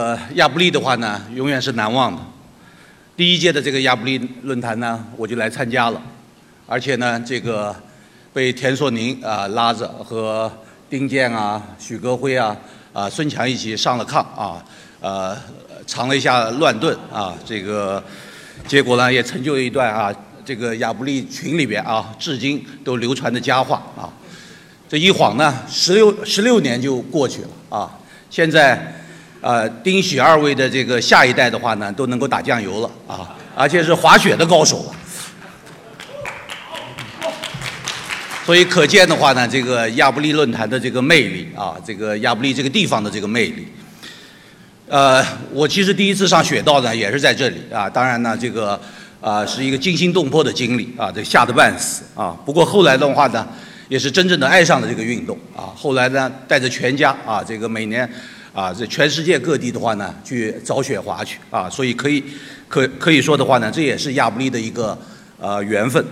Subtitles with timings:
[0.00, 2.22] 呃，亚布力的话呢，永远是难忘的。
[3.18, 6.00] 第一届的这个亚布力论坛呢，我就来参加了，
[6.66, 7.76] 而且呢，这个
[8.32, 10.50] 被田硕宁啊拉着和
[10.88, 12.56] 丁健啊、许戈辉啊、
[12.94, 14.64] 啊孙强一起上了炕啊，
[15.00, 15.36] 呃，
[15.86, 18.02] 尝了一下乱炖啊，这个
[18.66, 20.10] 结果呢，也成就了一段啊，
[20.46, 24.08] 这个亚布力群里边啊，至今都流传的佳话啊。
[24.88, 27.98] 这一晃呢，十六十六年就过去了啊，
[28.30, 28.96] 现在。
[29.42, 34.94] 呃，丁许二位的这个下一代的话呢，都能够打酱油了啊，而且是滑雪的高手了。
[38.44, 43.66] 所以可见的话呢，这个亚布力论坛的这个魅力啊，这个亚布力这个地方的这个魅力。
[44.88, 48.78] 呃，我其实第一次上雪道呢，也是在这里啊，当然呢，这个
[49.22, 52.36] 啊是一个惊心动魄的经历啊，这吓得半死啊。
[52.44, 53.48] 不过后来的话呢，
[53.88, 55.72] 也是真正的爱上了这个运动啊。
[55.74, 58.06] 后来呢，带着全家啊，这个每年。
[58.52, 62.24] 啊，这全世界各地的话呢，去找雪滑去啊，所以可以
[62.66, 64.98] 可可以说的话呢，这也是亚布力的一个
[65.38, 66.04] 呃缘分。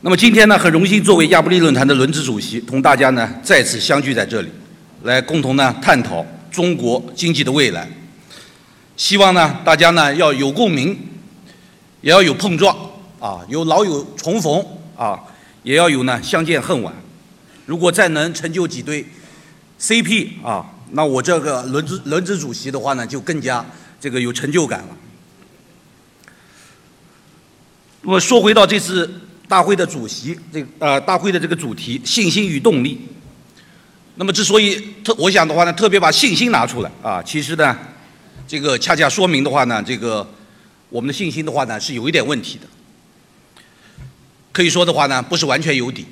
[0.00, 4.48] 那么今天呢，很荣幸作为亚布力论坛的轮值主席，同大家呢再次相聚在这里，
[5.02, 7.88] 来共同呢探讨中国经济的未来。
[8.96, 10.96] 希望呢大家呢要有共鸣，
[12.00, 12.76] 也要有碰撞
[13.18, 14.64] 啊，有老友重逢
[14.96, 15.18] 啊，
[15.64, 16.94] 也要有呢相见恨晚。
[17.66, 19.04] 如果再能成就几对。
[19.80, 23.64] CP 啊，那我这个轮值轮值主席的话呢，就更加
[24.00, 24.96] 这个有成就感了。
[28.02, 33.00] 那么说回到这次大会的主席，这呃大会的这个主题信心与动力。
[34.16, 37.78] 那么之所以特我想的话呢，特别把信心拿出来啊，其实呢，
[38.48, 40.28] 这个恰恰说明的话呢，这个
[40.88, 42.66] 我们的信心的话呢是有一点问题的，
[44.50, 46.04] 可以说的话呢，不是完全有底。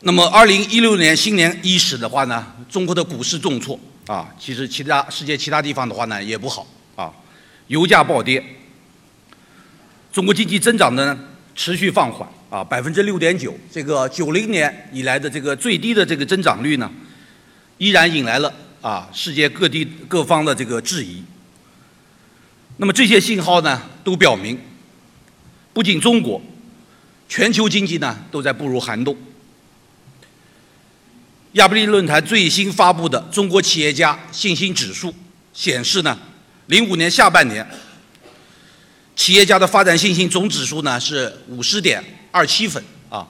[0.00, 7.12] 那么，二零一六年新年伊始的话呢，中国的股市重挫啊，其实其他世界其他地方的话呢也不好啊，
[7.66, 8.40] 油价暴跌，
[10.12, 11.18] 中国经济增长呢
[11.56, 16.88] 持续放缓啊，百分之六点九，这个九零年以来的这个最低的这个增长率呢，
[17.78, 21.24] 依然引来了啊世界各地各方的这个质疑。
[22.76, 24.56] 那么这些信号呢，都表明，
[25.72, 26.40] 不仅中国，
[27.28, 29.16] 全球经济呢都在步入寒冬。
[31.52, 35.14] 亚布力论坛最新发布的中国企业家信心指数
[35.54, 36.16] 显示呢，
[36.66, 37.66] 零五年下半年，
[39.16, 43.26] 企业家的发展信心总指数呢是五十点二七分啊，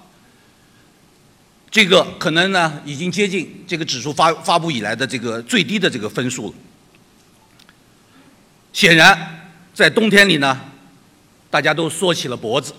[1.70, 6.54] 这个可能呢已经接近这个指数发发布以来的这个最低的这个分数了。
[8.72, 10.60] 显然，在冬天里呢，
[11.48, 12.74] 大家都缩起了脖子，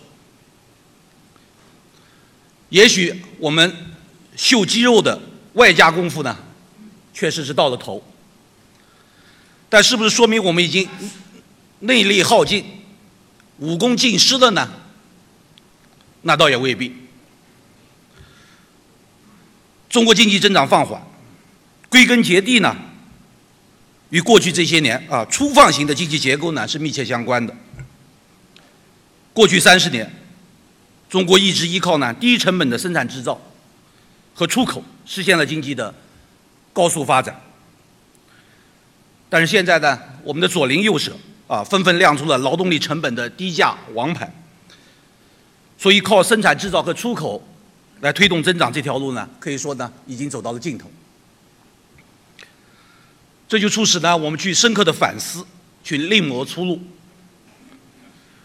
[2.68, 3.74] 也许我们
[4.36, 5.18] 秀肌肉的。
[5.54, 6.38] 外加功夫呢，
[7.14, 8.04] 确实是到了头，
[9.68, 10.88] 但是不是说明我们已经
[11.80, 12.64] 内力耗尽、
[13.58, 14.70] 武功尽失了呢？
[16.22, 16.94] 那倒也未必。
[19.90, 21.02] 中国经济增长放缓，
[21.90, 22.76] 归根结底呢，
[24.12, 27.56] 与过去这些年啊粗放型的经济结构呢是密切相关的。
[29.34, 30.12] 过去三十年，
[31.10, 33.42] 中国一直依靠呢低成本的生产制造。
[34.40, 35.94] 和出口实现了经济的
[36.72, 37.38] 高速发展，
[39.28, 41.14] 但是现在呢，我们的左邻右舍
[41.46, 44.34] 啊，纷纷亮出了劳动力成本的低价王牌，
[45.78, 47.46] 所以靠生产制造和出口
[48.00, 50.90] 来推动增长这条路呢，可以说呢，已经走到了尽头。
[53.46, 55.46] 这就促使呢，我们去深刻的反思，
[55.84, 56.82] 去另谋出路。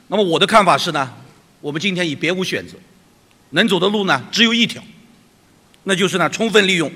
[0.09, 1.15] 那么我的看法是呢，
[1.61, 2.77] 我们今天已别无选择，
[3.51, 4.83] 能走的路呢，只有一条。
[5.87, 6.91] 那就是呢，充分利用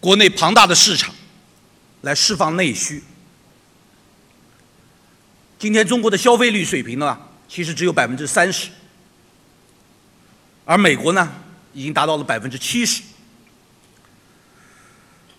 [0.00, 1.14] 国内庞大的市场
[2.02, 3.02] 来释放内需。
[5.58, 7.16] 今天中国的消费率水平呢，
[7.48, 8.68] 其实只有百分之三十，
[10.64, 11.32] 而美国呢，
[11.72, 13.00] 已经达到了百分之七十。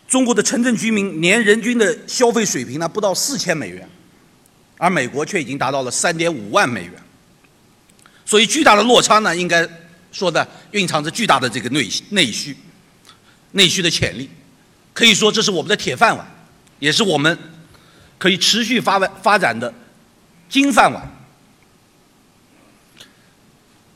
[0.08, 3.88] 中国的城镇居民年人均的消费水平呢，不到四千美元，
[4.78, 6.94] 而美国却已经达到了三点五万美元。
[8.26, 9.70] 所以巨大的落差呢，应该。
[10.18, 12.58] 说的蕴藏着巨大的这个内内需，
[13.52, 14.28] 内需的潜力，
[14.92, 16.28] 可以说这是我们的铁饭碗，
[16.80, 17.38] 也是我们
[18.18, 19.72] 可以持续发发展的
[20.50, 21.08] 金饭碗。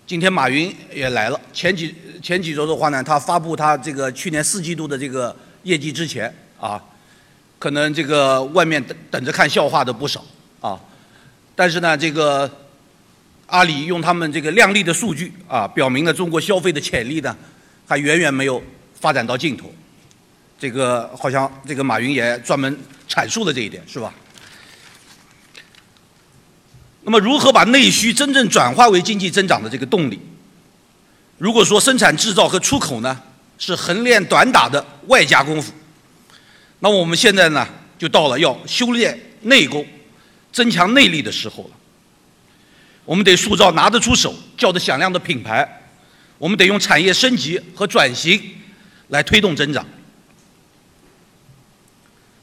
[0.06, 6.80] 今天马云也来了，前几前几周的话呢，他发布他这个去年四季度的这个业绩之前啊，
[7.58, 10.24] 可能这个外面等等着看笑话的不少
[10.60, 10.80] 啊，
[11.56, 12.48] 但是呢，这个。
[13.52, 17.36] 阿里用他们这个靓丽的数据啊，表明了中国消费的潜力呢，
[17.86, 18.64] 还远远没有
[18.98, 19.72] 发展到尽头。
[20.58, 24.14] 这个好像这个马云也专门阐述了这一点，是吧？
[27.04, 30.18] 那么，如何把内需真正转化为经济增长的这个动力？
[31.38, 33.22] 如果说生产制造和出口呢
[33.58, 35.74] 是横练短打的外加功夫，
[36.80, 37.68] 那么我们现在呢
[38.00, 39.86] 就到了要修炼内功、
[40.54, 41.72] 增强内力的时候了。
[43.12, 45.68] 我们得塑造拿得出手、叫得响亮的品牌，
[46.38, 48.42] 我们得用产业升级和转型
[49.10, 49.86] 来推动增长。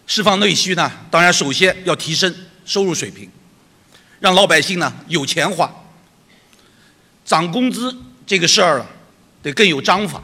[0.07, 2.35] 释放内需呢，当然首先要提升
[2.67, 3.31] 收入水平，
[4.21, 5.75] 让老百姓呢有钱花。
[7.25, 8.87] 涨工资这个事儿啊，
[9.43, 10.23] 得更有章法，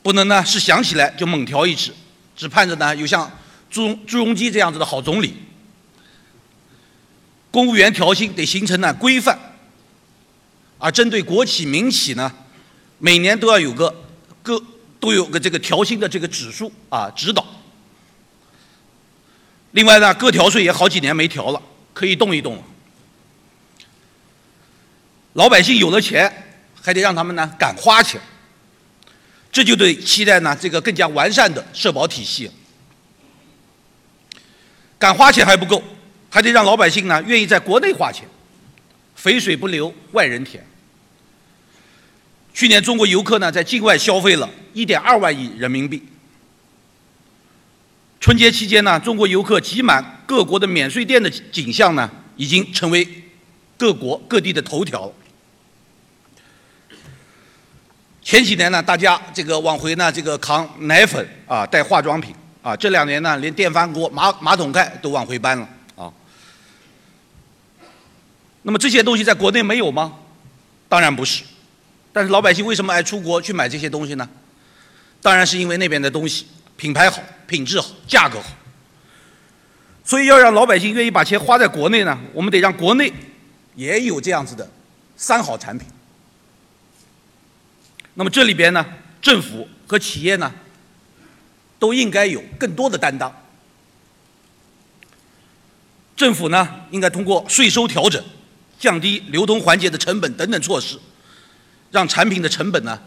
[0.00, 1.92] 不能呢是想起来就猛调一次，
[2.36, 3.28] 只盼着呢有像
[3.68, 5.34] 朱朱镕基这样子的好总理。
[7.52, 9.38] 公务员调薪得形成呢规范，
[10.78, 12.32] 而针对国企民企呢，
[12.98, 13.94] 每年都要有个
[14.42, 14.60] 各
[14.98, 17.46] 都有个这个调薪的这个指数啊指导。
[19.72, 21.62] 另外呢，个调税也好几年没调了，
[21.92, 22.62] 可以动一动了。
[25.34, 28.20] 老百姓有了钱，还得让他们呢敢花钱，
[29.50, 32.50] 这就对期待呢这个更加完善的社保体系。
[34.98, 35.82] 敢花钱还不够，
[36.34, 38.26] 还得让老百姓呢愿意在国内花钱，
[39.14, 40.64] 肥水不流外人田。
[42.54, 46.02] 去年中国游客呢在境外消费了1.2万亿人民币。
[48.18, 53.06] 春节期间呢，中国游客挤满各国的免税店的景象呢，已经成为
[53.76, 55.12] 各国各地的头条。
[58.22, 65.68] 前几年呢，大家这个往回呢，这个扛奶粉啊，带化妆品啊，这两年呢，连电饭锅、马马桶盖都往回搬了。
[68.62, 70.18] 那么这些东西在国内没有吗？
[70.88, 71.44] 当然不是。
[72.12, 74.28] 但是老百姓为什么爱出国去买这些东西呢？
[75.20, 76.46] 当然是因为那边的东西。
[76.74, 78.48] 品牌好，品质好，价格好，
[80.04, 83.12] 所以要让老百姓愿意把钱花在国内呢，我们得让国内
[83.76, 84.68] 也有这样子的
[85.14, 85.86] 三好产品。
[88.14, 88.84] 那么这里边呢，
[89.20, 90.52] 政府和企业呢，
[91.78, 93.32] 都应该有更多的担当。
[96.16, 98.24] 政府呢，应该通过税收调整、
[98.82, 100.98] 降低流通环节的成本等等措施，
[101.92, 103.00] 让产品的成本呢，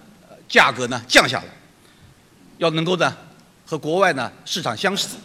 [0.48, 1.48] 价格呢降下来，
[2.60, 3.14] 要能够呢。
[3.68, 5.18] 和国外呢市场相似，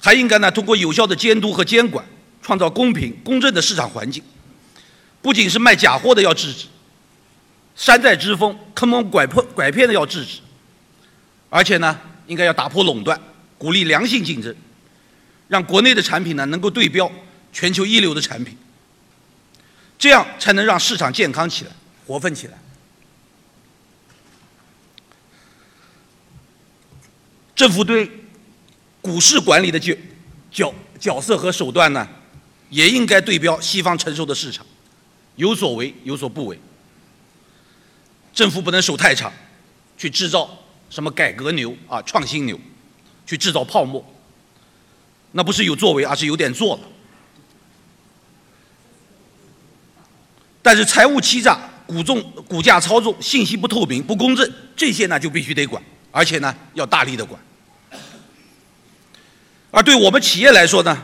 [0.00, 2.06] 还应该呢通过有效的监督和监管，
[2.40, 4.22] 创造公平公正的市场环境。
[5.20, 6.66] 不仅是卖假货的要制止，
[7.74, 10.38] 山寨之风、坑蒙拐骗拐骗的要制止，
[11.50, 13.20] 而且呢应该要打破垄断，
[13.58, 14.54] 鼓励良性竞争，
[15.48, 17.10] 让国内的产品呢能够对标
[17.52, 18.56] 全球一流的产品，
[19.98, 21.70] 这样才能让市场健康起来、
[22.06, 22.58] 活泛起来。
[27.56, 28.08] 政府对
[29.00, 29.96] 股市管理的角
[30.50, 32.06] 角角色和手段呢，
[32.70, 34.64] 也应该对标西方成熟的市场，
[35.34, 36.58] 有所为有所不为。
[38.32, 39.32] 政府不能手太长，
[39.96, 40.56] 去制造
[40.88, 42.56] 什么改革牛啊、创新牛，
[43.26, 44.04] 去制造泡沫，
[45.32, 46.82] 那不是有作为，而是有点做了。
[50.68, 57.40] 但是财务欺诈、股重股价操纵、信息不透明、不公正，这些呢就必须得管，而且呢要大力的管。
[59.70, 60.94] 而对我们企业来说呢，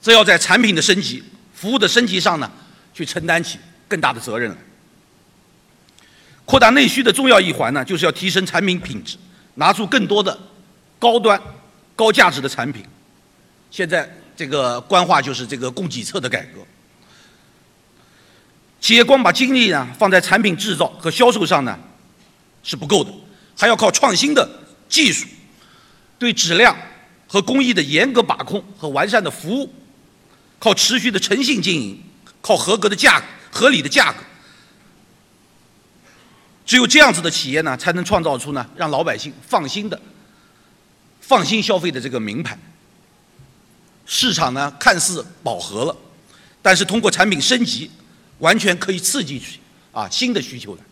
[0.00, 1.22] 则要在产品的升级、
[1.52, 2.50] 服务的升级上呢，
[2.94, 4.56] 去承担起更大的责任来。
[6.46, 9.18] 扩大内需的重要一环呢，就是要提升产品品质，
[9.56, 10.34] 拿出更多的
[10.98, 11.38] 高端、
[11.94, 12.82] 高价值的产品。
[13.70, 16.60] 现在这个官话就是这个供给侧的改革。
[18.84, 21.74] 企业光把精力呢放在产品制造和销售上呢，
[22.62, 23.10] 是不够的，
[23.56, 24.46] 还要靠创新的
[24.90, 25.26] 技术，
[26.18, 26.76] 对质量。
[27.26, 29.72] 和工艺的严格把控和完善的服务，
[30.58, 31.98] 靠持续的诚信经营，
[32.42, 34.18] 靠合格的价格、合理的价格，
[36.66, 39.98] 只有这样子的企业呢，才能创造出呢让老百姓放心的、
[41.22, 42.56] 放心消费的这个名牌。
[44.04, 45.96] 市场呢看似饱和了，
[46.60, 47.90] 但是通过产品升级，
[48.38, 49.42] 完全可以刺激
[49.92, 50.82] 啊新的需求的。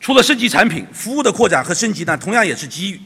[0.00, 3.00] 除了升级产品，服务的扩展和升级呢，同样也是机遇。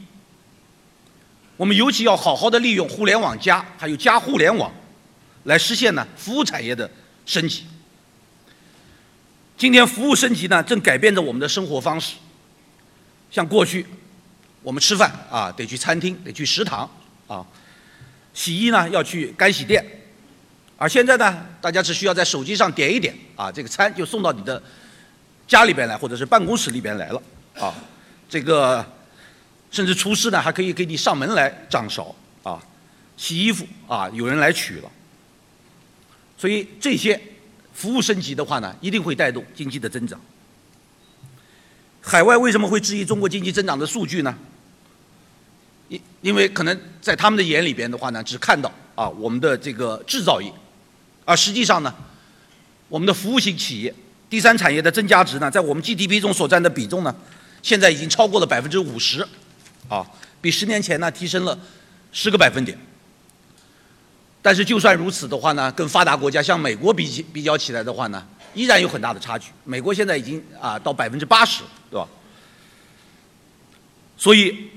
[1.55, 4.71] 我们尤其要好好的利用“互联网加”还有“加互联网”，
[5.43, 6.89] 来实现呢服务产业的
[7.25, 7.65] 升级。
[9.57, 12.15] 今天服务升级呢，正改变着我们的生活方式。
[13.29, 13.85] 像过去，
[14.61, 16.89] 我们吃饭啊得去餐厅，得去食堂
[17.27, 17.45] 啊，
[18.33, 19.85] 洗衣呢要去干洗店，
[20.79, 24.63] 而现在呢，大家只需要在手机上点一点啊，这个餐就送到你的
[25.45, 27.21] 家里边来，或者是办公室里边来了
[27.59, 27.75] 啊。
[28.29, 28.85] 这个
[29.69, 32.63] 甚至厨师呢还可以给你上门来掌勺啊，
[33.17, 34.89] 洗衣服啊，有人来取了。
[36.37, 37.19] 所以这些
[37.73, 40.17] 服务升级的话呢，一定会带动经济的增长。
[41.99, 44.33] 海外为什么会质疑中国经济增长的数据呢？
[45.89, 50.49] 因因为可能在他们的眼里边的话呢，只看到啊我们的这个制造业，
[51.29, 51.93] 而实际上呢，
[52.87, 53.93] 我们的服务型企业、
[54.31, 57.15] 第三产业的增加值呢，在我们 GDP 中所占的比重呢，
[57.61, 59.23] 现在已经超过了百分之五十，
[59.87, 60.03] 啊，
[60.41, 61.55] 比十年前呢提升了
[62.11, 62.75] 十个百分点。
[64.41, 69.51] 但是就算如此的话呢，跟发达国家像美国比起比较起来的话呢，依然有很大的差距。
[69.65, 72.07] 美国现在已经啊到百分之八十，对吧？
[74.17, 74.71] 所以。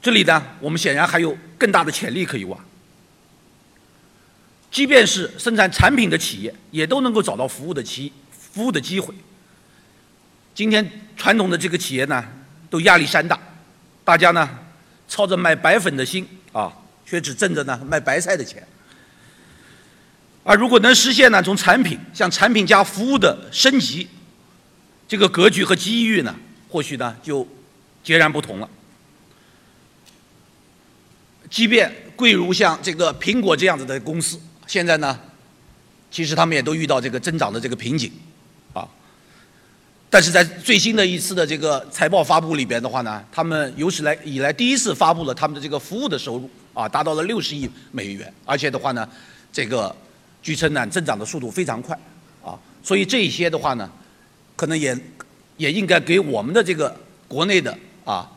[0.00, 2.56] 这里呢，我们显然还有更大的潜力可以挖。
[4.70, 9.14] 即便是生产产品的企业，也都能够找到服务的机服务的机会。
[10.54, 12.24] 今天传统的这个企业呢，
[12.68, 13.38] 都压力山大，
[14.04, 14.48] 大家呢
[15.08, 16.72] 操着卖白粉的心啊，
[17.06, 18.66] 却只挣着呢卖白菜的钱。
[20.44, 24.08] 而如果能实现呢，从产品向产品加服务的升级，
[25.06, 26.34] 这个格局和机遇呢，
[26.68, 27.46] 或许呢就
[28.02, 28.68] 截然不同了。
[31.50, 35.18] 即便贵如像这个苹果这样子的公司，现在呢，
[36.10, 38.12] 其实他们也都遇到这个增长的这个瓶颈，
[38.74, 38.86] 啊，
[40.10, 49.08] 但是在最新的一次的这个财报发布里边的话呢，他们有史来以来第一次发布了他们的这个服务的收入啊，达到了六十亿美元，而且的话呢，
[49.50, 49.96] 这个
[50.42, 51.98] 据称呢增长的速度非常快，
[52.44, 53.90] 啊，所以这一些的话呢，
[54.54, 54.94] 可能也
[55.56, 56.94] 也应该给我们的这个
[57.26, 58.30] 国内的啊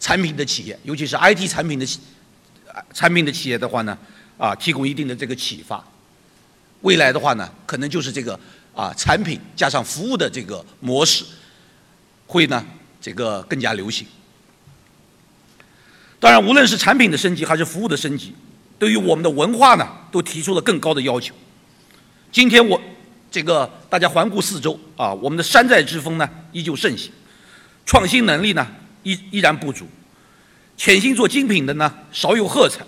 [0.00, 1.86] 产品的企业，尤其是 IT 产品的。
[2.94, 3.98] 产品的企业的话呢，
[4.40, 5.84] 啊，提供一定的这个启发。
[6.80, 8.40] 未来的话呢，可能就是这个
[8.74, 11.22] 啊，产品加上服务的这个模式，
[12.26, 12.64] 会呢
[13.02, 14.06] 这个更加流行。
[16.18, 18.34] 当然，无论是产品的升级还是服务的升级，
[18.78, 21.34] 对于我们的文化呢，都提出了更高的要求。
[22.32, 22.80] 今天我
[23.30, 27.12] 这个大家环顾四周啊，我们的山寨之风呢依旧盛行，
[27.84, 28.66] 创新能力呢
[29.02, 29.86] 依依然不足。
[30.78, 32.82] 潜心做精品的呢，少有喝彩；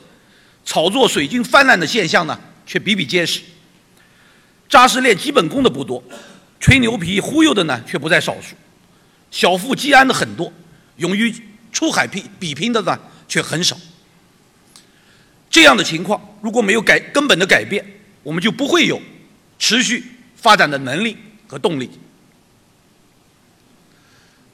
[0.65, 3.41] 炒作水军泛滥的现象呢，却比比皆是。
[4.69, 6.03] 扎实练基本功的不多，
[6.59, 8.55] 吹牛皮忽悠的呢，却不在少数。
[9.31, 10.53] 小富即安的很多，
[10.97, 11.35] 勇于
[11.73, 13.77] 出海拼比拼的呢，却很少。
[15.51, 17.85] 这样的情况如果没有改根本的改变，
[18.23, 19.01] 我们就不会有
[19.59, 20.05] 持续
[20.37, 21.17] 发展的能力
[21.47, 21.91] 和动力。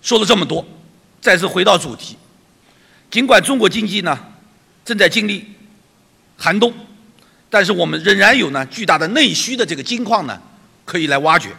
[0.03, 0.67] 说了这么多，
[1.21, 2.17] 再次回到主题。
[3.11, 4.19] 尽管中国经济呢
[4.85, 5.45] 正在经历
[6.39, 6.73] 寒冬，
[7.51, 10.41] 但是我们仍然有呢巨大的内需的这个金矿呢
[10.85, 11.51] 可以来挖掘，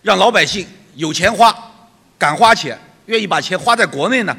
[0.00, 1.52] 让老百姓有钱花、
[2.16, 4.36] 敢花钱、愿意把钱花在国内呢。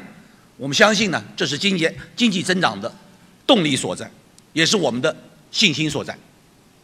[0.56, 2.92] 我们相信呢，这是经济经济增长的
[3.46, 4.10] 动力所在，
[4.52, 5.14] 也是我们的
[5.50, 6.16] 信心所在。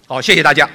[0.07, 0.69] 好，谢谢大家。